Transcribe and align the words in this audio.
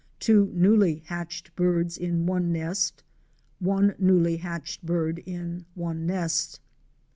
2 0.21 0.49
newly 0.55 0.95
hatched 1.05 1.55
birds 1.55 1.95
in 1.95 2.27
I 2.27 2.39
nest. 2.39 3.03
1 3.59 3.93
newly 3.99 4.37
hatched 4.37 4.83
bird 4.83 5.19
in 5.27 5.65
I 5.79 5.93
nest. 5.93 6.59